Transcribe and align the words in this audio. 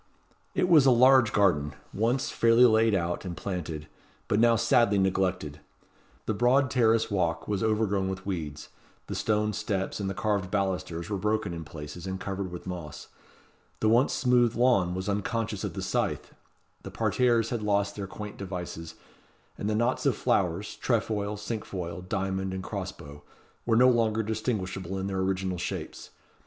It 0.55 0.67
was 0.67 0.87
a 0.87 0.89
large 0.89 1.31
garden, 1.31 1.75
once 1.93 2.31
fairly 2.31 2.65
laid 2.65 2.95
out 2.95 3.23
and 3.23 3.37
planted, 3.37 3.87
but 4.27 4.39
now 4.39 4.55
sadly 4.55 4.97
neglected. 4.97 5.59
The 6.25 6.33
broad 6.33 6.71
terrace 6.71 7.11
walk 7.11 7.47
was 7.47 7.61
overgrown 7.61 8.09
with 8.09 8.25
weeds; 8.25 8.69
the 9.05 9.13
stone 9.13 9.53
steps 9.53 9.99
and 9.99 10.09
the 10.09 10.15
carved 10.15 10.49
balusters 10.49 11.11
were 11.11 11.19
broken 11.19 11.53
in 11.53 11.63
places, 11.63 12.07
and 12.07 12.19
covered 12.19 12.49
with 12.51 12.65
moss; 12.65 13.09
the 13.79 13.89
once 13.89 14.11
smooth 14.11 14.55
lawn 14.55 14.95
was 14.95 15.07
unconscious 15.07 15.63
of 15.63 15.75
the 15.75 15.83
scythe; 15.83 16.33
the 16.81 16.89
parterres 16.89 17.51
had 17.51 17.61
lost 17.61 17.95
their 17.95 18.07
quaint 18.07 18.37
devices; 18.37 18.95
and 19.55 19.69
the 19.69 19.75
knots 19.75 20.07
of 20.07 20.15
flowers 20.15 20.77
tre 20.77 20.99
foil, 20.99 21.37
cinque 21.37 21.63
foil, 21.63 22.01
diamond, 22.01 22.55
and 22.55 22.63
cross 22.63 22.91
bow 22.91 23.21
were 23.67 23.77
no 23.77 23.87
longer 23.89 24.23
distinguishable 24.23 24.97
in 24.97 25.05
their 25.05 25.19
original 25.19 25.59
shapes. 25.59 26.09